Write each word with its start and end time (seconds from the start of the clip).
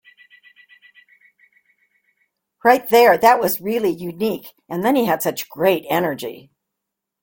Right 2.65 2.89
there, 2.89 3.19
that 3.19 3.39
was 3.39 3.61
really 3.61 3.91
unique- 3.91 4.47
and 4.67 4.83
then 4.83 4.95
he 4.95 5.05
had 5.05 5.21
such 5.21 5.47
great 5.47 5.85
energy. 5.91 6.49